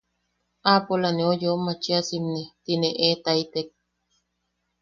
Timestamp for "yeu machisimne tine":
1.41-2.89